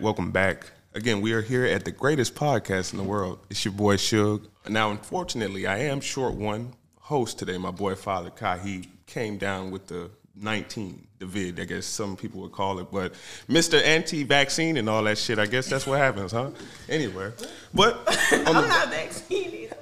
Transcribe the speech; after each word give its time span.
Welcome 0.00 0.30
back. 0.30 0.64
Again, 0.94 1.20
we 1.20 1.34
are 1.34 1.42
here 1.42 1.66
at 1.66 1.84
the 1.84 1.90
greatest 1.90 2.34
podcast 2.34 2.92
in 2.92 2.96
the 2.96 3.04
world. 3.04 3.38
It's 3.50 3.66
your 3.66 3.72
boy 3.72 3.96
Suge. 3.96 4.46
Now, 4.66 4.90
unfortunately, 4.90 5.66
I 5.66 5.76
am 5.80 6.00
short 6.00 6.32
one 6.32 6.72
host 6.98 7.38
today. 7.38 7.58
My 7.58 7.70
boy 7.70 7.94
Father 7.96 8.30
Kai, 8.30 8.56
he 8.60 8.88
came 9.04 9.36
down 9.36 9.70
with 9.70 9.88
the 9.88 10.10
19, 10.36 11.06
the 11.18 11.26
vid, 11.26 11.60
I 11.60 11.64
guess 11.64 11.84
some 11.84 12.16
people 12.16 12.40
would 12.40 12.52
call 12.52 12.78
it. 12.78 12.90
But 12.90 13.12
Mr. 13.46 13.82
Anti-vaccine 13.84 14.78
and 14.78 14.88
all 14.88 15.02
that 15.02 15.18
shit, 15.18 15.38
I 15.38 15.44
guess 15.44 15.68
that's 15.68 15.86
what 15.86 15.98
happens, 15.98 16.32
huh? 16.32 16.48
Anyway, 16.88 17.32
but 17.74 18.00
I'm 18.32 18.54
not 18.54 18.88
vaccinated. 18.88 19.74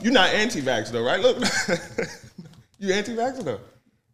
you're 0.00 0.12
not 0.12 0.28
anti-vax 0.30 0.92
though, 0.92 1.02
right? 1.04 1.20
Look, 1.20 1.38
you 2.78 2.92
anti-vax 2.92 3.42
though? 3.42 3.58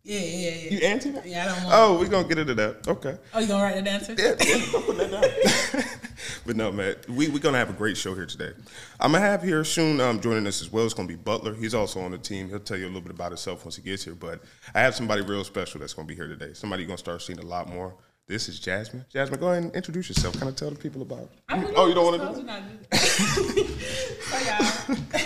Yeah, 0.02 0.18
yeah, 0.18 0.50
yeah. 0.50 0.70
You 0.70 0.78
anti-vax? 0.78 1.26
Yeah, 1.26 1.42
I 1.42 1.46
don't 1.46 1.64
want. 1.64 1.76
Oh, 1.76 1.98
we're 1.98 2.08
gonna 2.08 2.28
get 2.28 2.38
into 2.38 2.54
that. 2.54 2.88
Okay. 2.88 3.16
Oh, 3.34 3.38
you 3.38 3.46
gonna 3.46 3.62
write 3.62 3.84
the 3.84 3.90
answer? 3.90 4.14
Yeah, 4.16 4.34
yeah, 4.44 4.54
I'm 4.54 4.82
putting 4.82 5.10
that 5.10 5.72
down. 5.72 5.82
but 6.46 6.56
no, 6.56 6.72
man, 6.72 6.96
we, 7.08 7.28
we're 7.28 7.38
going 7.38 7.52
to 7.52 7.58
have 7.58 7.70
a 7.70 7.74
great 7.74 7.96
show 7.96 8.14
here 8.14 8.26
today. 8.26 8.52
I'm 8.98 9.12
going 9.12 9.22
to 9.22 9.28
have 9.28 9.42
here 9.42 9.64
soon 9.64 10.00
um, 10.00 10.20
joining 10.20 10.46
us 10.46 10.60
as 10.60 10.72
well. 10.72 10.84
It's 10.84 10.94
going 10.94 11.08
to 11.08 11.14
be 11.14 11.20
Butler. 11.20 11.54
He's 11.54 11.74
also 11.74 12.00
on 12.00 12.10
the 12.10 12.18
team. 12.18 12.48
He'll 12.48 12.60
tell 12.60 12.76
you 12.76 12.86
a 12.86 12.88
little 12.88 13.00
bit 13.00 13.12
about 13.12 13.30
himself 13.30 13.64
once 13.64 13.76
he 13.76 13.82
gets 13.82 14.04
here. 14.04 14.14
But 14.14 14.42
I 14.74 14.80
have 14.80 14.94
somebody 14.94 15.22
real 15.22 15.44
special 15.44 15.80
that's 15.80 15.94
going 15.94 16.06
to 16.06 16.12
be 16.12 16.16
here 16.16 16.28
today. 16.28 16.52
Somebody 16.54 16.82
you're 16.82 16.88
going 16.88 16.96
to 16.96 17.02
start 17.02 17.22
seeing 17.22 17.38
a 17.38 17.46
lot 17.46 17.68
more. 17.68 17.94
This 18.26 18.48
is 18.48 18.60
Jasmine. 18.60 19.04
Jasmine, 19.08 19.40
go 19.40 19.48
ahead 19.50 19.64
and 19.64 19.74
introduce 19.74 20.08
yourself. 20.08 20.36
Kind 20.36 20.48
of 20.48 20.54
tell 20.54 20.70
the 20.70 20.76
people 20.76 21.02
about 21.02 21.30
Oh, 21.48 21.88
you 21.88 21.94
don't 21.94 22.04
want 22.04 22.20
to 22.20 22.28
do 22.28 22.40
do 22.40 22.46
that. 22.46 22.62
so 24.30 24.94
y'all, 24.94 25.22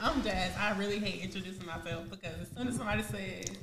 I'm 0.00 0.22
Jas. 0.24 0.56
I 0.58 0.76
really 0.76 0.98
hate 0.98 1.22
introducing 1.22 1.64
myself 1.64 2.10
because 2.10 2.34
as 2.42 2.48
soon 2.56 2.66
as 2.66 2.76
somebody 2.76 3.02
says, 3.04 3.56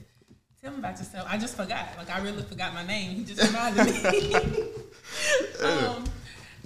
"Tell 0.66 0.74
me 0.74 0.80
about 0.80 0.98
yourself," 0.98 1.28
I 1.30 1.38
just 1.38 1.56
forgot. 1.56 1.90
Like 1.96 2.10
I 2.10 2.20
really 2.22 2.42
forgot 2.42 2.74
my 2.74 2.84
name. 2.84 3.12
He 3.12 3.24
just 3.24 3.40
reminded 3.40 3.86
me. 3.86 4.34
um, 5.64 6.04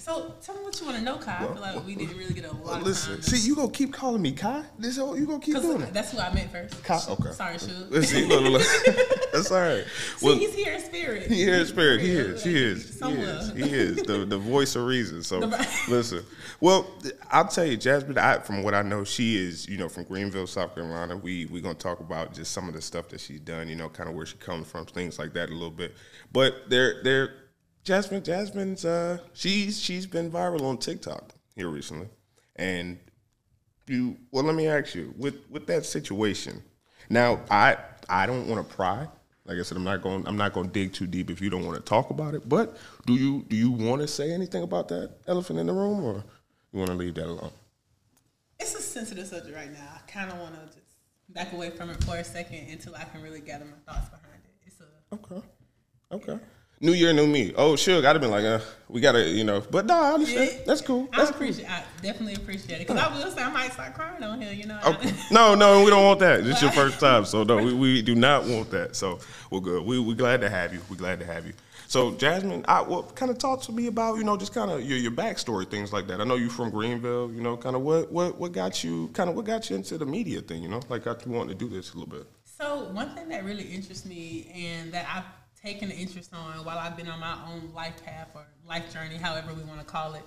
so 0.09 0.33
tell 0.41 0.55
me 0.55 0.63
what 0.63 0.79
you 0.79 0.87
want 0.87 0.97
to 0.97 1.03
know, 1.03 1.17
Kai. 1.17 1.35
I 1.35 1.53
feel 1.53 1.61
like 1.61 1.85
we 1.85 1.93
didn't 1.93 2.17
really 2.17 2.33
get 2.33 2.45
a 2.45 2.51
lot 2.51 2.81
of 2.81 2.87
Listen, 2.87 3.13
time. 3.13 3.21
see, 3.21 3.47
you 3.47 3.55
going 3.55 3.69
to 3.69 3.77
keep 3.77 3.93
calling 3.93 4.21
me 4.21 4.31
Kai? 4.31 4.63
This 4.79 4.97
whole, 4.97 5.17
you 5.17 5.27
going 5.27 5.39
to 5.39 5.45
keep 5.45 5.55
doing 5.55 5.81
it? 5.81 5.93
that's 5.93 6.11
who 6.11 6.17
I 6.17 6.33
meant 6.33 6.51
first. 6.51 6.83
Kai? 6.83 6.99
Okay. 7.09 7.31
Sorry, 7.31 7.55
Suge. 7.57 7.91
Listen, 7.91 8.27
look, 8.27 8.41
look, 8.41 8.53
look. 8.53 9.31
That's 9.31 9.51
all 9.51 9.59
right. 9.59 9.85
See, 10.17 10.39
he's 10.39 10.55
here 10.55 10.73
in 10.73 10.81
spirit. 10.81 11.27
He 11.31 11.35
here 11.35 11.59
in 11.59 11.65
spirit. 11.67 12.01
He 12.01 12.11
is. 12.11 12.43
He 12.43 12.57
is. 12.57 12.99
He 12.99 13.11
is. 13.11 13.51
He 13.51 13.63
is 13.71 14.03
the 14.03 14.25
the 14.25 14.37
voice 14.39 14.75
of 14.75 14.85
reason. 14.85 15.21
So 15.21 15.39
listen. 15.87 16.23
Well, 16.59 16.87
I'll 17.29 17.47
tell 17.47 17.65
you, 17.65 17.77
Jasmine. 17.77 18.17
I, 18.17 18.39
from 18.39 18.63
what 18.63 18.73
I 18.73 18.81
know, 18.81 19.03
she 19.03 19.37
is 19.37 19.69
you 19.69 19.77
know 19.77 19.89
from 19.89 20.05
Greenville, 20.05 20.47
South 20.47 20.73
Carolina. 20.73 21.17
We 21.17 21.45
we 21.45 21.61
gonna 21.61 21.75
talk 21.75 21.99
about 21.99 22.33
just 22.33 22.51
some 22.51 22.67
of 22.67 22.73
the 22.73 22.81
stuff 22.81 23.09
that 23.09 23.19
she's 23.19 23.41
done. 23.41 23.69
You 23.69 23.75
know, 23.75 23.89
kind 23.89 24.09
of 24.09 24.15
where 24.15 24.25
she 24.25 24.37
comes 24.37 24.67
from, 24.67 24.85
things 24.87 25.19
like 25.19 25.33
that 25.33 25.49
a 25.49 25.53
little 25.53 25.69
bit. 25.69 25.95
But 26.31 26.69
they're 26.69 27.03
they're 27.03 27.33
Jasmine. 27.83 28.23
Jasmine's 28.23 28.85
uh 28.85 29.19
she's 29.33 29.79
she's 29.79 30.05
been 30.05 30.31
viral 30.31 30.61
on 30.61 30.77
TikTok 30.77 31.33
here 31.55 31.69
recently, 31.69 32.07
and 32.55 32.99
you 33.89 34.17
well 34.31 34.43
let 34.43 34.55
me 34.55 34.67
ask 34.67 34.95
you 34.95 35.13
with 35.17 35.35
with 35.49 35.65
that 35.67 35.85
situation 35.85 36.61
now 37.09 37.39
i 37.49 37.75
i 38.07 38.25
don't 38.25 38.47
want 38.47 38.67
to 38.67 38.75
pry 38.75 39.07
like 39.45 39.57
i 39.57 39.63
said 39.63 39.75
i'm 39.75 39.83
not 39.83 40.01
going 40.01 40.25
i'm 40.27 40.37
not 40.37 40.53
going 40.53 40.67
to 40.67 40.71
dig 40.71 40.93
too 40.93 41.07
deep 41.07 41.29
if 41.29 41.41
you 41.41 41.49
don't 41.49 41.65
want 41.65 41.75
to 41.75 41.81
talk 41.83 42.11
about 42.11 42.35
it 42.35 42.47
but 42.47 42.77
do 43.07 43.13
you 43.15 43.43
do 43.49 43.55
you 43.55 43.71
want 43.71 43.99
to 43.99 44.07
say 44.07 44.31
anything 44.31 44.61
about 44.63 44.87
that 44.87 45.11
elephant 45.27 45.57
in 45.57 45.65
the 45.65 45.73
room 45.73 46.03
or 46.03 46.23
you 46.71 46.79
want 46.79 46.91
to 46.91 46.95
leave 46.95 47.15
that 47.15 47.25
alone 47.25 47.51
It's 48.59 48.75
a 48.75 48.81
sensitive 48.81 49.25
subject 49.25 49.55
right 49.55 49.71
now. 49.71 49.87
I 49.95 50.11
kind 50.11 50.31
of 50.31 50.37
want 50.37 50.53
to 50.53 50.65
just 50.67 50.97
back 51.29 51.53
away 51.53 51.71
from 51.71 51.89
it 51.89 52.03
for 52.03 52.15
a 52.17 52.23
second 52.23 52.69
until 52.69 52.93
I 52.95 53.05
can 53.05 53.21
really 53.23 53.41
gather 53.41 53.65
my 53.65 53.91
thoughts 53.91 54.09
behind 54.09 54.43
it. 54.43 54.67
It's 54.67 54.79
a 54.81 55.15
okay 55.15 55.41
okay 56.11 56.39
new 56.81 56.93
year 56.93 57.11
new 57.13 57.27
me 57.27 57.53
oh 57.57 57.75
sure 57.75 57.97
i'd 57.97 58.03
have 58.03 58.21
been 58.21 58.31
like 58.31 58.45
uh 58.45 58.59
we 58.87 59.01
gotta 59.01 59.27
you 59.27 59.43
know 59.43 59.61
but 59.69 59.85
no 59.85 59.93
i 59.93 60.13
understand 60.13 60.51
Yeah. 60.53 60.63
that's 60.65 60.81
cool 60.81 61.07
I 61.11 61.17
that's 61.17 61.31
cool 61.31 61.35
appreciate. 61.41 61.69
I 61.69 61.83
definitely 62.01 62.35
appreciate 62.35 62.81
it 62.81 62.87
because 62.87 63.01
I 63.01 63.13
will 63.13 63.29
say 63.31 63.43
I 63.43 63.51
might 63.51 63.71
start 63.73 63.93
crying 63.93 64.23
on 64.23 64.41
here. 64.41 64.53
You 64.53 64.65
know. 64.65 64.79
Okay. 64.85 65.13
No, 65.31 65.53
no, 65.53 65.83
we 65.83 65.89
don't 65.91 66.03
want 66.05 66.19
that. 66.21 66.45
It's 66.45 66.61
your 66.61 66.71
first 66.71 66.99
time, 66.99 67.25
so 67.25 67.43
no, 67.43 67.57
we, 67.57 67.73
we 67.83 68.01
do 68.01 68.15
not 68.15 68.45
want 68.45 68.71
that. 68.71 68.95
So 68.95 69.19
we're 69.51 69.59
good. 69.59 69.85
We 69.85 69.99
we 69.99 70.15
glad 70.15 70.41
to 70.41 70.49
have 70.49 70.73
you. 70.73 70.81
We're 70.89 70.95
glad 70.95 71.19
to 71.19 71.25
have 71.25 71.45
you. 71.45 71.53
So 71.87 72.11
Jasmine, 72.15 72.65
I 72.67 72.81
well, 72.81 73.03
kind 73.03 73.29
of 73.29 73.37
talk 73.37 73.61
to 73.63 73.71
me 73.71 73.87
about 73.87 74.15
you 74.17 74.23
know 74.23 74.37
just 74.37 74.53
kind 74.53 74.71
of 74.71 74.81
your 74.81 74.97
your 74.97 75.11
backstory, 75.11 75.69
things 75.69 75.93
like 75.93 76.07
that. 76.07 76.19
I 76.19 76.23
know 76.23 76.35
you 76.35 76.49
from 76.49 76.71
Greenville. 76.71 77.31
You 77.31 77.41
know, 77.41 77.57
kind 77.57 77.75
of 77.75 77.83
what 77.83 78.11
what 78.11 78.39
what 78.39 78.51
got 78.53 78.83
you 78.83 79.09
kind 79.13 79.29
of 79.29 79.35
what 79.35 79.45
got 79.45 79.69
you 79.69 79.75
into 79.75 79.97
the 79.99 80.05
media 80.05 80.41
thing. 80.41 80.63
You 80.63 80.69
know, 80.69 80.81
like 80.89 81.03
got 81.03 81.23
you 81.25 81.31
wanting 81.31 81.49
to 81.49 81.55
do 81.55 81.69
this 81.69 81.93
a 81.93 81.97
little 81.97 82.09
bit. 82.11 82.25
So 82.43 82.89
one 82.91 83.09
thing 83.15 83.29
that 83.29 83.43
really 83.45 83.63
interests 83.63 84.05
me 84.05 84.51
and 84.55 84.91
that 84.93 85.05
I've 85.13 85.23
taken 85.63 85.91
an 85.91 85.97
interest 85.97 86.33
on 86.33 86.63
while 86.65 86.77
I've 86.77 86.95
been 86.95 87.07
on 87.07 87.19
my 87.19 87.37
own 87.47 87.71
life 87.73 88.03
path 88.03 88.29
or 88.33 88.45
life 88.67 88.91
journey, 88.93 89.15
however 89.15 89.53
we 89.53 89.63
want 89.63 89.79
to 89.79 89.85
call 89.85 90.13
it, 90.13 90.23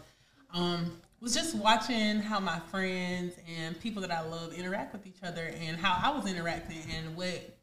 um, 0.53 0.93
was 1.20 1.34
just 1.34 1.54
watching 1.54 2.19
how 2.19 2.41
my 2.41 2.59
friends 2.70 3.34
and 3.48 3.78
people 3.81 4.03
that 4.03 4.10
I 4.10 4.22
love 4.22 4.53
interact 4.53 4.93
with 4.93 5.06
each 5.06 5.22
other 5.22 5.53
and 5.60 5.76
how 5.76 5.98
I 6.03 6.16
was 6.16 6.31
interacting 6.31 6.82
and 6.97 7.16
what 7.16 7.59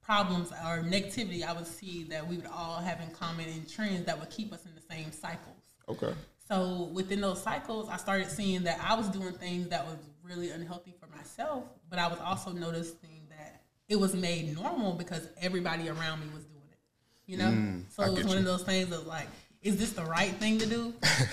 problems 0.00 0.50
or 0.50 0.82
negativity 0.82 1.42
I 1.42 1.52
would 1.52 1.66
see 1.66 2.04
that 2.04 2.26
we 2.26 2.36
would 2.36 2.46
all 2.46 2.78
have 2.78 3.00
in 3.00 3.10
common 3.10 3.48
and 3.48 3.68
trends 3.68 4.06
that 4.06 4.18
would 4.18 4.30
keep 4.30 4.52
us 4.52 4.64
in 4.64 4.74
the 4.74 4.80
same 4.80 5.12
cycles. 5.12 5.56
Okay. 5.88 6.14
So 6.48 6.90
within 6.92 7.20
those 7.20 7.42
cycles, 7.42 7.88
I 7.88 7.96
started 7.96 8.30
seeing 8.30 8.62
that 8.64 8.80
I 8.82 8.94
was 8.94 9.08
doing 9.08 9.32
things 9.32 9.68
that 9.68 9.84
was 9.84 9.96
really 10.22 10.50
unhealthy 10.50 10.94
for 10.98 11.06
myself, 11.16 11.64
but 11.88 11.98
I 11.98 12.08
was 12.08 12.18
also 12.20 12.52
noticing 12.52 13.26
that 13.30 13.62
it 13.88 13.96
was 13.96 14.14
made 14.14 14.54
normal 14.54 14.92
because 14.92 15.28
everybody 15.40 15.88
around 15.88 16.20
me 16.20 16.26
was. 16.34 16.44
You 17.26 17.36
know, 17.38 17.50
mm, 17.50 17.84
so 17.90 18.02
I 18.02 18.06
it 18.08 18.12
was 18.14 18.24
one 18.24 18.32
you. 18.34 18.38
of 18.40 18.44
those 18.44 18.62
things 18.62 18.92
of 18.92 19.06
like, 19.06 19.28
is 19.62 19.76
this 19.76 19.92
the 19.92 20.04
right 20.04 20.32
thing 20.36 20.58
to 20.58 20.66
do, 20.66 20.92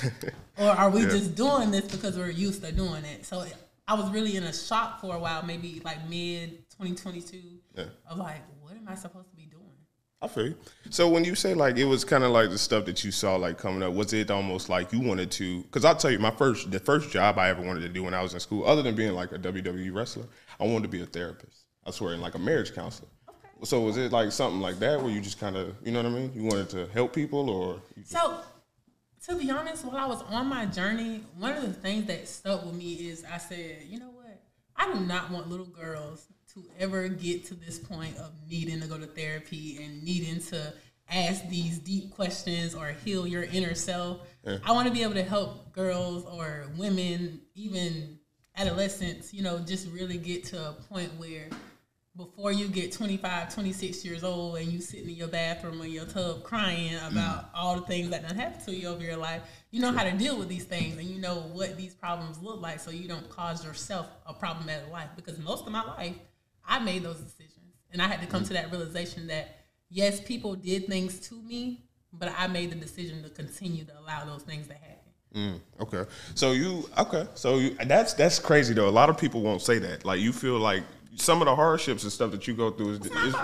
or 0.57 0.67
are 0.69 0.89
we 0.89 1.01
Yeah. 1.01 1.09
just 1.09 1.35
doing 1.35 1.71
this 1.71 1.85
because 1.89 2.17
we're 2.17 2.29
used 2.29 2.63
to 2.63 2.71
doing 2.71 3.03
it? 3.05 3.25
So 3.25 3.43
I 3.87 3.95
was 3.95 4.09
really 4.11 4.35
in 4.37 4.43
a 4.43 4.53
shock 4.53 5.01
for 5.01 5.15
a 5.15 5.19
while, 5.19 5.43
maybe 5.43 5.81
like 5.83 6.07
mid 6.07 6.69
2022, 6.69 7.37
Yeah. 7.75 7.85
of 8.09 8.17
like, 8.17 8.41
what 8.61 8.73
am 8.73 8.87
I 8.87 8.95
supposed 8.95 9.29
to 9.31 9.35
be 9.35 9.43
doing? 9.45 9.55
I 10.21 10.27
feel 10.27 10.47
you. 10.47 10.55
So 10.89 11.07
when 11.09 11.23
you 11.23 11.33
say 11.33 11.53
like 11.53 11.77
it 11.77 11.85
was 11.85 12.03
kind 12.03 12.23
of 12.25 12.31
like 12.31 12.49
the 12.49 12.57
stuff 12.57 12.85
that 12.85 13.03
you 13.05 13.11
saw 13.11 13.35
like 13.37 13.57
coming 13.57 13.81
up, 13.81 13.93
was 13.93 14.11
it 14.13 14.29
almost 14.29 14.67
like 14.69 14.91
you 14.93 14.99
wanted 14.99 15.31
to? 15.31 15.63
Because 15.63 15.85
I'll 15.85 15.95
tell 15.95 16.11
you, 16.11 16.19
my 16.19 16.31
first 16.31 16.69
the 16.69 16.79
first 16.79 17.09
job 17.09 17.39
I 17.39 17.49
ever 17.49 17.61
wanted 17.61 17.81
to 17.81 17.89
do 17.89 18.03
when 18.03 18.13
I 18.13 18.21
was 18.21 18.33
in 18.33 18.39
school, 18.41 18.65
other 18.67 18.81
than 18.83 18.95
being 18.95 19.13
like 19.13 19.31
a 19.31 19.39
WWE 19.39 19.93
wrestler, 19.93 20.25
I 20.59 20.65
wanted 20.65 20.83
to 20.83 20.89
be 20.89 21.01
a 21.01 21.05
therapist. 21.05 21.63
I 21.85 21.91
swear, 21.91 22.13
and 22.13 22.21
like 22.21 22.35
a 22.35 22.39
marriage 22.39 22.75
counselor. 22.75 23.07
So 23.63 23.81
was 23.81 23.97
it 23.97 24.11
like 24.11 24.31
something 24.31 24.61
like 24.61 24.79
that 24.79 25.01
where 25.01 25.11
you 25.11 25.21
just 25.21 25.39
kind 25.39 25.55
of, 25.55 25.75
you 25.83 25.91
know 25.91 26.01
what 26.01 26.11
I 26.11 26.15
mean? 26.15 26.31
You 26.33 26.43
wanted 26.43 26.69
to 26.69 26.87
help 26.93 27.13
people, 27.13 27.49
or 27.49 27.81
So, 28.05 28.39
to 29.25 29.35
be 29.35 29.51
honest, 29.51 29.85
while 29.85 29.97
I 29.97 30.05
was 30.05 30.21
on 30.23 30.47
my 30.47 30.65
journey, 30.65 31.23
one 31.37 31.53
of 31.53 31.63
the 31.63 31.73
things 31.73 32.05
that 32.05 32.27
stuck 32.27 32.65
with 32.65 32.75
me 32.75 32.93
is 32.93 33.25
I 33.29 33.37
said, 33.37 33.83
you 33.87 33.99
know 33.99 34.11
what? 34.11 34.41
I 34.75 34.93
do 34.93 34.99
not 35.01 35.29
want 35.29 35.49
little 35.49 35.65
girls 35.65 36.27
to 36.53 36.63
ever 36.79 37.07
get 37.09 37.45
to 37.45 37.53
this 37.53 37.77
point 37.77 38.17
of 38.17 38.31
needing 38.49 38.79
to 38.81 38.87
go 38.87 38.97
to 38.97 39.05
therapy 39.05 39.83
and 39.83 40.01
needing 40.03 40.39
to 40.43 40.73
ask 41.11 41.47
these 41.49 41.79
deep 41.79 42.11
questions 42.11 42.73
or 42.73 42.87
heal 43.03 43.27
your 43.27 43.43
inner 43.43 43.75
self. 43.75 44.21
I 44.63 44.71
want 44.71 44.87
to 44.87 44.93
be 44.93 45.03
able 45.03 45.15
to 45.15 45.23
help 45.23 45.73
girls 45.73 46.23
or 46.25 46.67
women, 46.77 47.41
even 47.55 48.19
adolescents, 48.55 49.33
you 49.33 49.43
know, 49.43 49.59
just 49.59 49.89
really 49.91 50.17
get 50.17 50.43
to 50.45 50.69
a 50.69 50.73
point 50.73 51.11
where 51.17 51.49
before 52.19 52.51
you 52.51 52.67
get 52.67 52.91
25, 52.91 53.53
26 53.53 54.03
years 54.03 54.25
old 54.25 54.57
and 54.57 54.67
you 54.67 54.81
sitting 54.81 55.09
in 55.09 55.15
your 55.15 55.29
bathroom 55.29 55.81
or 55.81 55.85
your 55.85 56.03
tub 56.03 56.43
crying 56.43 56.93
about 57.09 57.49
all 57.55 57.75
the 57.75 57.81
things 57.83 58.09
that 58.09 58.27
done 58.27 58.35
happened 58.35 58.61
to 58.65 58.75
you 58.75 58.89
over 58.89 59.01
your 59.01 59.15
life, 59.15 59.41
you 59.71 59.79
know 59.79 59.93
how 59.93 60.03
to 60.03 60.11
deal 60.11 60.37
with 60.37 60.49
these 60.49 60.65
things 60.65 60.97
and 60.97 61.07
you 61.07 61.17
know 61.17 61.35
what 61.53 61.77
these 61.77 61.93
problems 61.93 62.37
look 62.41 62.61
like 62.61 62.81
so 62.81 62.91
you 62.91 63.07
don't 63.07 63.29
cause 63.29 63.63
yourself 63.63 64.09
a 64.25 64.33
problematic 64.33 64.91
life. 64.91 65.07
Because 65.15 65.39
most 65.39 65.65
of 65.65 65.71
my 65.71 65.81
life, 65.81 66.15
I 66.67 66.79
made 66.79 67.03
those 67.03 67.19
decisions. 67.19 67.73
And 67.93 68.01
I 68.01 68.07
had 68.07 68.19
to 68.19 68.27
come 68.27 68.43
to 68.43 68.53
that 68.53 68.69
realization 68.69 69.27
that, 69.27 69.61
yes, 69.89 70.19
people 70.19 70.55
did 70.55 70.87
things 70.87 71.21
to 71.29 71.35
me, 71.35 71.85
but 72.11 72.33
I 72.37 72.47
made 72.47 72.71
the 72.71 72.75
decision 72.75 73.23
to 73.23 73.29
continue 73.29 73.85
to 73.85 73.97
allow 73.97 74.25
those 74.25 74.43
things 74.43 74.67
to 74.67 74.73
happen. 74.73 74.99
Mm, 75.33 75.59
okay. 75.79 76.03
So 76.35 76.51
you 76.51 76.89
okay? 76.97 77.27
So 77.35 77.59
you, 77.59 77.77
that's 77.85 78.13
that's 78.13 78.39
crazy 78.39 78.73
though. 78.73 78.89
A 78.89 78.89
lot 78.89 79.09
of 79.09 79.17
people 79.17 79.41
won't 79.41 79.61
say 79.61 79.77
that. 79.77 80.03
Like 80.03 80.19
you 80.19 80.33
feel 80.33 80.57
like 80.57 80.83
some 81.15 81.41
of 81.41 81.45
the 81.47 81.55
hardships 81.55 82.03
and 82.03 82.11
stuff 82.11 82.31
that 82.31 82.47
you 82.47 82.53
go 82.53 82.71
through 82.71 82.91
is. 82.91 82.97
It's 82.99 83.13
my 83.13 83.27
is. 83.27 83.35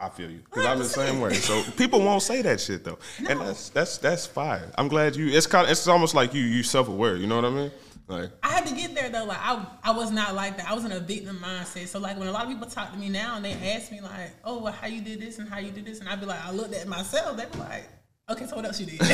I 0.00 0.08
feel 0.10 0.30
you 0.30 0.38
because 0.44 0.66
I'm 0.66 0.78
the 0.78 0.84
same 0.84 1.20
way. 1.20 1.34
So 1.34 1.62
people 1.76 2.00
won't 2.00 2.22
say 2.22 2.42
that 2.42 2.60
shit 2.60 2.84
though, 2.84 2.98
and 3.28 3.40
that's 3.40 3.70
that's 3.70 3.98
that's 3.98 4.26
fine. 4.26 4.62
I'm 4.76 4.88
glad 4.88 5.16
you. 5.16 5.28
It's 5.28 5.46
kind. 5.46 5.64
Of, 5.64 5.70
it's 5.70 5.86
almost 5.88 6.14
like 6.14 6.34
you 6.34 6.42
you 6.42 6.62
self 6.62 6.88
aware. 6.88 7.16
You 7.16 7.26
know 7.26 7.36
what 7.36 7.44
I 7.44 7.50
mean? 7.50 7.70
Like 8.06 8.30
I 8.42 8.48
had 8.48 8.66
to 8.66 8.74
get 8.74 8.94
there 8.94 9.08
though. 9.08 9.24
Like 9.24 9.38
I, 9.40 9.64
I 9.82 9.92
was 9.92 10.10
not 10.10 10.34
like 10.34 10.58
that. 10.58 10.68
I 10.68 10.74
was 10.74 10.84
in 10.84 10.92
a 10.92 11.00
victim 11.00 11.38
mindset. 11.42 11.86
So 11.86 12.00
like 12.00 12.18
when 12.18 12.28
a 12.28 12.32
lot 12.32 12.42
of 12.42 12.48
people 12.50 12.66
talk 12.68 12.92
to 12.92 12.98
me 12.98 13.08
now 13.08 13.36
and 13.36 13.44
they 13.44 13.52
ask 13.52 13.90
me 13.92 14.00
like, 14.02 14.32
"Oh, 14.44 14.60
well, 14.62 14.72
how 14.72 14.88
you 14.88 15.00
did 15.00 15.20
this 15.20 15.38
and 15.38 15.48
how 15.48 15.58
you 15.58 15.70
did 15.70 15.86
this," 15.86 16.00
and 16.00 16.08
I'd 16.08 16.20
be 16.20 16.26
like, 16.26 16.44
I 16.44 16.50
looked 16.50 16.74
at 16.74 16.86
myself. 16.86 17.36
They 17.38 17.46
be 17.46 17.58
like, 17.60 17.88
"Okay, 18.28 18.46
so 18.46 18.56
what 18.56 18.66
else 18.66 18.78
you 18.80 18.86
did?" 18.86 19.00
and 19.00 19.10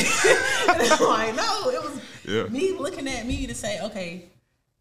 I'm 0.82 1.04
like, 1.08 1.36
"No, 1.36 1.70
it 1.70 1.82
was 1.84 2.00
Yeah. 2.26 2.44
me 2.48 2.72
looking 2.72 3.06
at 3.06 3.26
me 3.26 3.46
to 3.46 3.54
say, 3.54 3.80
okay, 3.82 4.30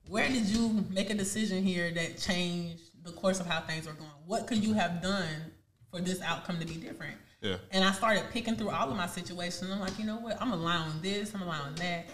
where 0.10 0.28
did 0.28 0.46
you 0.48 0.86
make 0.90 1.10
a 1.10 1.14
decision 1.14 1.64
here 1.64 1.92
that 1.92 2.18
changed 2.18 2.82
the 3.04 3.12
course 3.12 3.40
of 3.40 3.46
how 3.46 3.62
things 3.62 3.86
were 3.86 3.94
going? 3.94 4.10
What 4.26 4.48
could 4.48 4.64
you 4.64 4.74
have 4.74 5.02
done 5.02 5.52
for 5.92 6.02
this 6.02 6.22
outcome 6.22 6.60
to 6.60 6.66
be 6.66 6.76
different?" 6.76 7.16
Yeah. 7.42 7.58
And 7.72 7.86
I 7.86 7.92
started 7.92 8.24
picking 8.32 8.56
through 8.56 8.72
all 8.72 8.90
of 8.90 8.98
my 8.98 9.08
situations. 9.08 9.72
I'm 9.72 9.80
like, 9.80 9.98
you 9.98 10.06
know 10.06 10.18
what? 10.18 10.42
I'm 10.42 10.52
allowing 10.52 11.02
this. 11.02 11.34
I'm 11.34 11.42
allowing 11.42 11.76
that, 11.76 12.08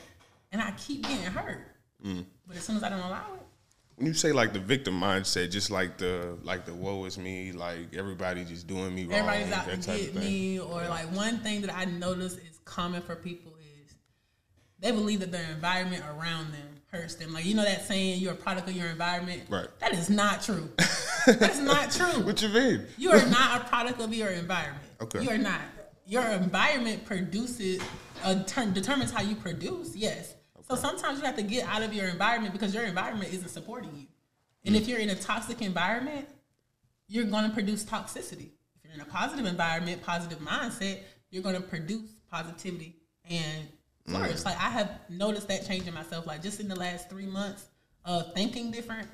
and 0.52 0.62
I 0.62 0.72
keep 0.72 1.02
getting 1.04 1.26
hurt. 1.26 1.66
Mm. 2.06 2.26
But 2.46 2.58
as 2.58 2.64
soon 2.64 2.76
as 2.76 2.84
I 2.84 2.90
don't 2.90 3.00
allow 3.00 3.26
it, 3.36 3.42
When 3.96 4.08
you 4.08 4.14
say 4.14 4.32
like 4.34 4.54
the 4.54 4.60
victim 4.60 5.00
mindset, 5.00 5.50
just 5.52 5.72
like 5.72 5.98
the 5.98 6.38
like 6.44 6.66
the 6.66 6.74
woe 6.74 7.06
is 7.06 7.18
me, 7.18 7.54
like 7.54 7.96
everybody 7.96 8.44
just 8.44 8.68
doing 8.68 8.94
me 8.94 9.06
wrong. 9.06 9.14
everybody's 9.14 9.54
out 9.54 9.82
to 9.82 9.98
get 9.98 10.16
me, 10.16 10.60
or 10.60 10.88
like 10.88 11.12
one 11.16 11.40
thing 11.40 11.62
that 11.62 11.76
I 11.76 11.86
notice 11.86 12.34
is 12.34 12.60
common 12.66 13.02
for 13.02 13.16
people 13.16 13.54
is 13.86 13.96
they 14.80 14.92
believe 14.92 15.22
that 15.22 15.32
their 15.32 15.50
environment 15.50 16.04
around 16.04 16.52
them 16.52 16.76
them. 16.98 17.34
Like 17.34 17.46
you 17.46 17.54
know 17.54 17.64
that 17.64 17.86
saying, 17.86 18.20
"You're 18.20 18.34
a 18.34 18.36
product 18.36 18.70
of 18.70 18.76
your 18.76 18.88
environment." 18.88 19.44
Right. 19.50 19.68
That 19.80 19.94
is 19.94 20.10
not 20.10 20.42
true. 20.42 20.70
That's 21.28 21.60
not 21.60 21.92
true. 21.92 22.26
What 22.26 22.42
you 22.42 22.50
mean? 22.50 22.86
You 22.98 23.12
are 23.12 23.26
not 23.28 23.62
a 23.62 23.64
product 23.66 24.02
of 24.02 24.14
your 24.14 24.30
environment. 24.30 24.86
Okay. 25.02 25.22
You 25.22 25.30
are 25.30 25.38
not. 25.38 25.62
Your 26.08 26.24
environment 26.24 27.06
produces, 27.06 27.82
uh, 28.24 28.44
term, 28.44 28.74
determines 28.74 29.12
how 29.12 29.22
you 29.22 29.36
produce. 29.36 29.96
Yes. 29.96 30.36
So 30.68 30.76
sometimes 30.76 31.20
you 31.20 31.26
have 31.26 31.36
to 31.36 31.44
get 31.44 31.68
out 31.68 31.84
of 31.84 31.94
your 31.94 32.08
environment 32.08 32.54
because 32.54 32.74
your 32.74 32.84
environment 32.84 33.32
isn't 33.34 33.50
supporting 33.50 33.92
you. 33.96 34.08
And 34.66 34.76
if 34.76 34.88
you're 34.88 35.00
in 35.00 35.10
a 35.10 35.16
toxic 35.16 35.62
environment, 35.62 36.28
you're 37.08 37.26
going 37.26 37.48
to 37.48 37.54
produce 37.54 37.84
toxicity. 37.84 38.50
If 38.76 38.84
you're 38.84 38.94
in 38.94 39.02
a 39.02 39.06
positive 39.06 39.46
environment, 39.46 40.02
positive 40.02 40.40
mindset, 40.40 41.02
you're 41.30 41.44
going 41.44 41.56
to 41.56 41.62
produce 41.62 42.10
positivity 42.32 42.96
and 43.30 43.68
flourish. 44.08 44.46
Like 44.46 44.58
I 44.58 44.70
have 44.70 44.92
noticed 45.10 45.48
that 45.48 45.66
change 45.68 45.88
in 45.88 45.94
myself. 45.94 46.26
Like 46.28 46.42
just 46.42 46.60
in 46.60 46.68
the 46.68 46.76
last 46.76 47.10
three 47.10 47.26
months 47.26 47.66
of 48.04 48.34
thinking 48.34 48.72
different, 48.72 49.08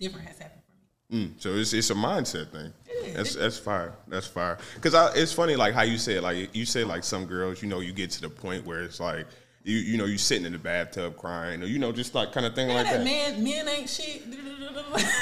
different 0.00 0.26
has 0.28 0.38
happened 0.38 0.62
for 0.66 1.14
me. 1.14 1.26
Mm, 1.28 1.40
so 1.40 1.50
it's 1.54 1.72
it's 1.72 1.90
a 1.90 1.94
mindset 1.94 2.50
thing. 2.50 2.72
That's 3.14 3.34
that's 3.36 3.58
fire. 3.58 3.94
That's 4.08 4.26
fire. 4.26 4.58
Because 4.74 4.94
it's 5.16 5.32
funny, 5.32 5.54
like 5.56 5.74
how 5.74 5.82
you 5.82 5.98
say 5.98 6.14
it. 6.16 6.22
Like 6.22 6.54
you 6.54 6.64
say, 6.66 6.82
like 6.84 7.04
some 7.04 7.26
girls, 7.26 7.62
you 7.62 7.68
know, 7.68 7.80
you 7.80 7.92
get 7.92 8.10
to 8.12 8.20
the 8.20 8.28
point 8.30 8.66
where 8.66 8.82
it's 8.82 8.98
like 8.98 9.26
you 9.62 9.76
you 9.76 9.96
know 9.98 10.04
you 10.06 10.18
sitting 10.18 10.44
in 10.46 10.52
the 10.52 10.58
bathtub 10.58 11.16
crying, 11.16 11.62
or 11.62 11.66
you 11.66 11.78
know, 11.78 11.92
just 11.92 12.14
like 12.14 12.32
kind 12.32 12.46
of 12.46 12.54
thing 12.54 12.68
Yeah, 12.68 12.74
like 12.76 12.86
that 12.86 13.04
man, 13.04 13.42
men 13.44 13.68
ain't 13.68 13.88
shit. 13.88 14.22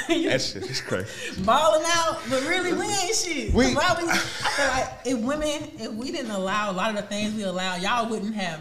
That 0.07 0.41
shit 0.41 0.63
is 0.69 0.79
crazy. 0.81 1.41
balling 1.43 1.83
out, 1.85 2.19
but 2.29 2.41
really 2.43 2.71
we 2.73 2.85
ain't 2.85 3.15
shit. 3.15 3.53
We- 3.53 3.67
we- 3.67 3.77
I 3.77 3.95
feel 3.95 4.67
like 4.67 4.89
if 5.05 5.19
women, 5.25 5.71
if 5.79 5.91
we 5.93 6.11
didn't 6.11 6.31
allow 6.31 6.71
a 6.71 6.73
lot 6.73 6.91
of 6.91 6.95
the 6.97 7.01
things 7.03 7.33
we 7.33 7.43
allow, 7.43 7.75
y'all 7.75 8.07
wouldn't 8.09 8.35
have 8.35 8.59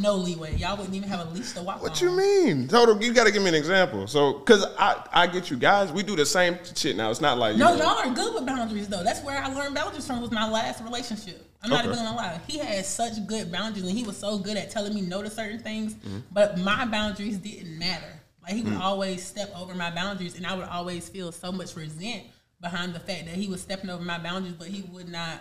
no 0.00 0.14
leeway. 0.16 0.56
Y'all 0.56 0.76
wouldn't 0.76 0.94
even 0.94 1.08
have 1.08 1.26
a 1.26 1.30
leash 1.30 1.52
to 1.52 1.62
walk 1.62 1.82
What 1.82 2.00
on. 2.02 2.08
you 2.08 2.16
mean? 2.16 2.68
Total, 2.68 3.00
you 3.02 3.12
got 3.12 3.24
to 3.24 3.32
give 3.32 3.42
me 3.42 3.48
an 3.48 3.54
example. 3.54 4.06
So, 4.06 4.34
cause 4.40 4.64
I 4.78 5.02
I 5.12 5.26
get 5.26 5.50
you 5.50 5.56
guys. 5.56 5.92
We 5.92 6.02
do 6.02 6.16
the 6.16 6.26
same 6.26 6.58
shit 6.74 6.96
now. 6.96 7.10
It's 7.10 7.20
not 7.20 7.38
like 7.38 7.56
No, 7.56 7.74
know- 7.76 7.84
y'all 7.84 7.98
are 7.98 8.14
good 8.14 8.34
with 8.34 8.46
boundaries 8.46 8.88
though. 8.88 9.02
That's 9.04 9.22
where 9.22 9.42
I 9.42 9.48
learned 9.52 9.74
boundaries 9.74 10.06
from. 10.06 10.20
Was 10.20 10.30
my 10.30 10.48
last 10.48 10.82
relationship. 10.82 11.44
I'm 11.62 11.70
not 11.70 11.80
Okay. 11.84 11.92
even 11.92 12.04
gonna 12.04 12.16
lie. 12.16 12.40
He 12.46 12.58
had 12.58 12.84
such 12.86 13.26
good 13.26 13.50
boundaries, 13.50 13.84
and 13.86 13.96
he 13.96 14.04
was 14.04 14.16
so 14.16 14.38
good 14.38 14.56
at 14.56 14.70
telling 14.70 14.94
me 14.94 15.00
no 15.00 15.22
to 15.22 15.30
certain 15.30 15.58
things. 15.58 15.94
Mm-hmm. 15.94 16.18
But 16.32 16.58
my 16.58 16.84
boundaries 16.84 17.36
didn't 17.38 17.78
matter. 17.78 18.20
Like 18.42 18.54
he 18.54 18.62
would 18.62 18.74
Mm. 18.74 18.80
always 18.80 19.26
step 19.26 19.52
over 19.58 19.74
my 19.74 19.90
boundaries, 19.90 20.36
and 20.36 20.46
I 20.46 20.54
would 20.54 20.68
always 20.68 21.08
feel 21.08 21.32
so 21.32 21.50
much 21.52 21.74
resent 21.76 22.22
behind 22.60 22.94
the 22.94 23.00
fact 23.00 23.26
that 23.26 23.34
he 23.34 23.46
was 23.48 23.60
stepping 23.60 23.90
over 23.90 24.02
my 24.02 24.18
boundaries, 24.18 24.54
but 24.58 24.68
he 24.68 24.82
would 24.92 25.08
not 25.08 25.38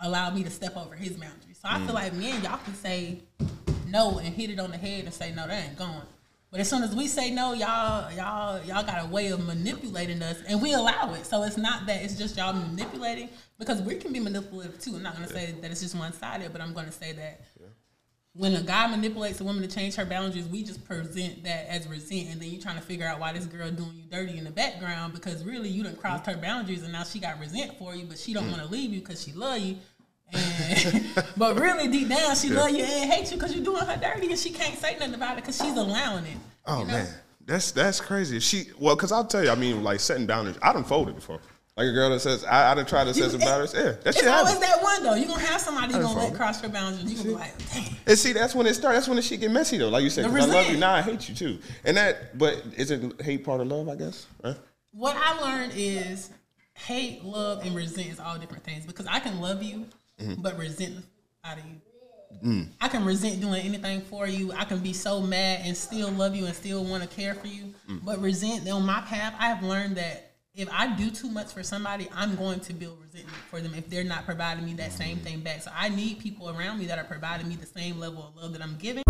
allow 0.00 0.28
me 0.30 0.42
to 0.44 0.50
step 0.50 0.76
over 0.76 0.94
his 0.94 1.12
boundaries. 1.12 1.58
So 1.62 1.68
I 1.68 1.78
Mm. 1.78 1.86
feel 1.86 1.94
like 1.94 2.12
men, 2.14 2.42
y'all 2.42 2.58
can 2.64 2.74
say 2.74 3.20
no 3.94 4.18
and 4.18 4.34
hit 4.34 4.50
it 4.50 4.58
on 4.58 4.70
the 4.70 4.76
head 4.76 5.04
and 5.04 5.14
say 5.14 5.32
no, 5.32 5.46
that 5.46 5.68
ain't 5.68 5.78
going. 5.78 6.02
But 6.50 6.60
as 6.60 6.68
soon 6.68 6.82
as 6.82 6.94
we 6.94 7.08
say 7.08 7.30
no, 7.30 7.52
y'all, 7.52 8.12
y'all, 8.12 8.62
y'all 8.64 8.84
got 8.84 9.04
a 9.04 9.08
way 9.08 9.28
of 9.28 9.44
manipulating 9.44 10.22
us, 10.22 10.40
and 10.46 10.60
we 10.62 10.72
allow 10.72 11.12
it. 11.14 11.26
So 11.26 11.42
it's 11.42 11.56
not 11.56 11.86
that 11.86 12.02
it's 12.02 12.16
just 12.16 12.36
y'all 12.36 12.52
manipulating 12.52 13.28
because 13.58 13.80
we 13.82 13.96
can 13.96 14.12
be 14.12 14.20
manipulative 14.20 14.78
too. 14.78 14.94
I'm 14.94 15.02
not 15.02 15.14
gonna 15.14 15.28
say 15.28 15.54
that 15.60 15.70
it's 15.70 15.80
just 15.80 15.96
one 15.96 16.12
sided, 16.12 16.52
but 16.52 16.60
I'm 16.60 16.72
gonna 16.72 16.92
say 16.92 17.12
that 17.12 17.40
when 18.36 18.54
a 18.54 18.62
guy 18.62 18.88
manipulates 18.88 19.40
a 19.40 19.44
woman 19.44 19.62
to 19.62 19.72
change 19.72 19.94
her 19.94 20.04
boundaries, 20.04 20.48
we 20.48 20.64
just 20.64 20.84
present 20.84 21.44
that 21.44 21.66
as 21.68 21.86
resent, 21.86 22.30
and 22.30 22.40
then 22.40 22.50
you're 22.50 22.60
trying 22.60 22.76
to 22.76 22.82
figure 22.82 23.06
out 23.06 23.20
why 23.20 23.32
this 23.32 23.46
girl 23.46 23.70
doing 23.70 23.94
you 23.94 24.04
dirty 24.10 24.36
in 24.36 24.44
the 24.44 24.50
background 24.50 25.14
because 25.14 25.44
really 25.44 25.68
you 25.68 25.84
done 25.84 25.96
crossed 25.96 26.26
her 26.26 26.36
boundaries, 26.36 26.82
and 26.82 26.92
now 26.92 27.04
she 27.04 27.20
got 27.20 27.38
resent 27.38 27.78
for 27.78 27.94
you, 27.94 28.04
but 28.04 28.18
she 28.18 28.32
don't 28.32 28.46
mm. 28.46 28.52
want 28.52 28.62
to 28.62 28.68
leave 28.68 28.92
you 28.92 29.00
because 29.00 29.22
she 29.22 29.32
love 29.32 29.58
you. 29.58 29.76
And, 30.32 31.04
but 31.36 31.58
really 31.58 31.88
deep 31.88 32.08
down, 32.08 32.34
she 32.36 32.50
love 32.50 32.70
you 32.70 32.84
and 32.84 33.10
hate 33.10 33.30
you 33.30 33.36
because 33.36 33.54
you're 33.54 33.64
doing 33.64 33.84
her 33.84 33.96
dirty, 33.96 34.28
and 34.28 34.38
she 34.38 34.50
can't 34.50 34.78
say 34.78 34.96
nothing 34.98 35.14
about 35.14 35.32
it 35.38 35.42
because 35.42 35.56
she's 35.56 35.76
allowing 35.76 36.24
it. 36.24 36.36
Oh 36.66 36.80
you 36.80 36.86
know? 36.86 36.92
man, 36.92 37.08
that's 37.46 37.72
that's 37.72 38.00
crazy. 38.00 38.40
She 38.40 38.66
well, 38.78 38.96
cause 38.96 39.12
I'll 39.12 39.26
tell 39.26 39.44
you. 39.44 39.50
I 39.50 39.54
mean, 39.54 39.82
like 39.82 40.00
setting 40.00 40.26
boundaries. 40.26 40.58
I 40.62 40.72
done 40.72 40.84
folded 40.84 41.14
before. 41.14 41.40
Like 41.76 41.88
a 41.88 41.92
girl 41.92 42.10
that 42.10 42.20
says, 42.20 42.44
I, 42.44 42.70
I 42.70 42.74
done 42.76 42.86
tried 42.86 43.04
to 43.06 43.14
set 43.14 43.32
some 43.32 43.42
it- 43.42 43.44
boundaries. 43.44 43.74
Yeah, 43.74 43.82
that 43.82 44.06
It's 44.06 44.18
shit 44.18 44.28
always 44.28 44.54
happens. 44.54 44.70
that 44.70 44.82
one 44.82 45.02
though. 45.02 45.14
You're 45.14 45.26
gonna 45.26 45.40
have 45.40 45.60
somebody 45.60 45.92
you're 45.92 46.02
gonna 46.02 46.20
let 46.20 46.34
cross 46.34 46.62
your 46.62 46.70
boundaries. 46.70 47.12
You're 47.12 47.24
gonna 47.24 47.28
be 47.30 47.34
like, 47.34 47.72
dang. 47.72 47.96
And 48.06 48.18
see, 48.18 48.32
that's 48.32 48.54
when 48.54 48.66
it 48.66 48.74
starts. 48.74 48.96
That's 48.96 49.08
when 49.08 49.16
the 49.16 49.22
shit 49.22 49.40
get 49.40 49.50
messy 49.50 49.78
though. 49.78 49.88
Like 49.88 50.04
you 50.04 50.10
said, 50.10 50.26
I 50.26 50.28
love 50.28 50.70
you. 50.70 50.76
Now 50.76 50.94
I 50.94 51.02
hate 51.02 51.28
you 51.28 51.34
too. 51.34 51.58
And 51.84 51.96
that, 51.96 52.38
but 52.38 52.62
isn't 52.76 53.20
hate 53.20 53.44
part 53.44 53.60
of 53.60 53.66
love? 53.66 53.88
I 53.88 53.96
guess. 53.96 54.26
Right? 54.44 54.56
What 54.92 55.16
I 55.16 55.40
learned 55.40 55.72
is 55.74 56.30
hate, 56.74 57.24
love, 57.24 57.64
and 57.66 57.74
resent 57.74 58.08
is 58.08 58.20
all 58.20 58.38
different 58.38 58.62
things 58.62 58.86
because 58.86 59.06
I 59.06 59.18
can 59.18 59.40
love 59.40 59.60
you, 59.60 59.86
Mm-hmm. 60.24 60.42
but 60.42 60.56
resent 60.58 61.04
out 61.44 61.58
of 61.58 61.64
you. 61.64 61.80
Mm. 62.44 62.68
I 62.80 62.88
can 62.88 63.04
resent 63.04 63.40
doing 63.40 63.62
anything 63.62 64.00
for 64.02 64.26
you. 64.26 64.52
I 64.52 64.64
can 64.64 64.78
be 64.80 64.92
so 64.92 65.20
mad 65.20 65.60
and 65.64 65.76
still 65.76 66.10
love 66.10 66.34
you 66.34 66.46
and 66.46 66.54
still 66.54 66.84
want 66.84 67.02
to 67.02 67.08
care 67.08 67.34
for 67.34 67.46
you. 67.46 67.72
Mm. 67.88 68.04
But 68.04 68.20
resent 68.20 68.68
on 68.68 68.84
my 68.84 69.00
path, 69.02 69.34
I 69.38 69.48
have 69.48 69.62
learned 69.62 69.96
that 69.96 70.32
if 70.54 70.68
I 70.72 70.94
do 70.96 71.10
too 71.10 71.30
much 71.30 71.52
for 71.52 71.62
somebody, 71.62 72.08
I'm 72.14 72.34
going 72.36 72.60
to 72.60 72.72
build 72.72 72.98
resentment 73.00 73.36
for 73.50 73.60
them 73.60 73.74
if 73.74 73.88
they're 73.88 74.04
not 74.04 74.24
providing 74.24 74.64
me 74.64 74.74
that 74.74 74.92
same 74.92 75.18
Mm. 75.18 75.22
thing 75.22 75.40
back. 75.40 75.62
So 75.62 75.70
I 75.76 75.88
need 75.90 76.18
people 76.18 76.48
around 76.50 76.78
me 76.80 76.86
that 76.86 76.98
are 76.98 77.04
providing 77.04 77.48
me 77.48 77.56
the 77.56 77.66
same 77.66 77.98
level 77.98 78.22
of 78.28 78.36
love 78.42 78.52
that 78.52 78.62
I'm 78.62 78.76
giving. 78.76 79.04